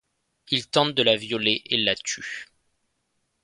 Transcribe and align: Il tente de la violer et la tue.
Il 0.49 0.65
tente 0.67 0.95
de 0.95 1.03
la 1.03 1.15
violer 1.15 1.61
et 1.67 1.77
la 1.77 1.93
tue. 1.95 2.47